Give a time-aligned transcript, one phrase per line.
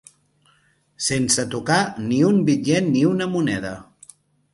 [1.07, 3.75] Sense tocar ni un bitllet ni una moneda.